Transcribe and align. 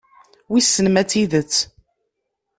Wissen 0.51 0.87
ma 0.89 1.03
d 1.03 1.07
tidet. 1.09 1.53